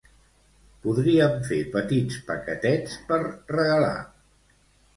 [0.85, 3.95] Podríem fer petits paquetets per regalar.